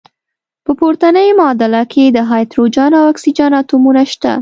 په 0.65 0.71
پورتني 0.79 1.27
معادله 1.39 1.83
کې 1.91 2.03
د 2.07 2.17
هایدروجن 2.29 2.91
او 2.99 3.05
اکسیجن 3.11 3.51
اتومونه 3.61 4.03
شته. 4.11 4.33